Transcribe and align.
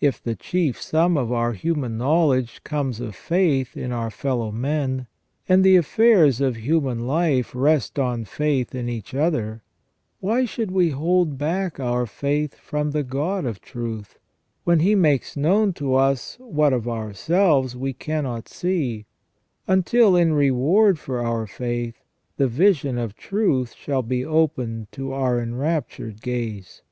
If 0.00 0.20
the 0.20 0.34
chief 0.34 0.82
sum 0.82 1.16
of 1.16 1.30
our 1.30 1.52
human 1.52 1.96
knowledge 1.96 2.64
comes 2.64 2.98
of 2.98 3.14
faith 3.14 3.76
in 3.76 3.92
our 3.92 4.10
fellow 4.10 4.50
men, 4.50 5.06
and 5.48 5.62
the 5.62 5.76
affairs 5.76 6.40
of 6.40 6.56
human 6.56 7.06
life 7.06 7.52
rest 7.54 7.96
on 7.96 8.24
faith 8.24 8.74
in 8.74 8.88
each 8.88 9.14
other, 9.14 9.62
why 10.18 10.44
should 10.44 10.72
we 10.72 10.90
hold 10.90 11.38
back 11.38 11.78
our 11.78 12.04
faith 12.04 12.56
from 12.56 12.90
the 12.90 13.04
God 13.04 13.44
of 13.44 13.60
truth, 13.60 14.18
when 14.64 14.80
He 14.80 14.96
makes 14.96 15.36
known 15.36 15.72
to 15.74 15.94
us 15.94 16.36
what 16.40 16.72
of 16.72 16.88
ourselves 16.88 17.76
we 17.76 17.92
cannot 17.92 18.48
see, 18.48 19.06
until, 19.68 20.16
in 20.16 20.32
reward 20.32 20.98
for 20.98 21.24
our 21.24 21.46
faith, 21.46 22.02
the 22.38 22.48
vision 22.48 22.98
of 22.98 23.14
truth 23.14 23.76
shall 23.76 24.02
be 24.02 24.24
opened 24.24 24.90
to 24.90 25.12
our 25.12 25.38
enraptured 25.40 26.20
gaze. 26.22 26.82